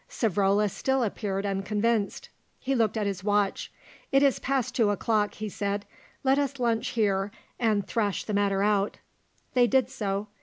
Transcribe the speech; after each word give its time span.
Savrola 0.09 0.67
still 0.67 1.03
appeared 1.03 1.45
unconvinced; 1.45 2.29
he 2.59 2.73
looked 2.73 2.97
at 2.97 3.05
his 3.05 3.23
watch. 3.23 3.71
"It 4.11 4.23
is 4.23 4.39
past 4.39 4.73
two 4.73 4.89
o'clock," 4.89 5.35
he 5.35 5.47
said. 5.47 5.85
"Let 6.23 6.39
us 6.39 6.59
lunch 6.59 6.87
here 6.87 7.29
and 7.59 7.85
thrash 7.85 8.23
the 8.23 8.33
matter 8.33 8.63
out." 8.63 8.97
They 9.53 9.67
did 9.67 9.91
so. 9.91 10.25